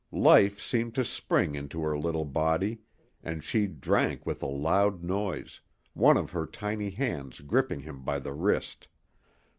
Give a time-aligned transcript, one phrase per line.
[0.33, 2.79] Life seemed to spring into her little body;
[3.21, 5.61] and she drank with a loud noise,
[5.93, 8.87] one of her tiny hands gripping him by the wrist.